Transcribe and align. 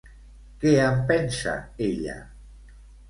Què 0.63 0.71
en 0.85 0.97
pensa 1.11 1.53
ella? 1.91 2.17